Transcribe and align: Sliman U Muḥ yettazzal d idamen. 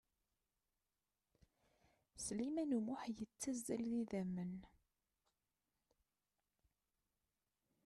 Sliman 2.25 2.71
U 2.77 2.79
Muḥ 2.87 3.01
yettazzal 3.17 3.83
d 3.91 3.93
idamen. 4.01 4.53